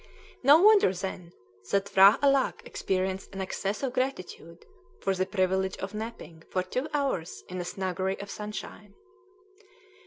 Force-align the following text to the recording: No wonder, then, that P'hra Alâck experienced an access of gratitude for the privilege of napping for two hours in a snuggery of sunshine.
No 0.41 0.59
wonder, 0.59 0.91
then, 0.95 1.31
that 1.69 1.85
P'hra 1.85 2.19
Alâck 2.21 2.65
experienced 2.65 3.35
an 3.35 3.41
access 3.41 3.83
of 3.83 3.93
gratitude 3.93 4.65
for 4.99 5.13
the 5.13 5.27
privilege 5.27 5.77
of 5.77 5.93
napping 5.93 6.41
for 6.49 6.63
two 6.63 6.87
hours 6.91 7.43
in 7.47 7.61
a 7.61 7.65
snuggery 7.65 8.19
of 8.19 8.31
sunshine. 8.31 8.95